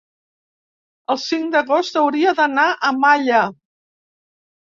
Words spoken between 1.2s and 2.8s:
cinc d'agost hauria d'anar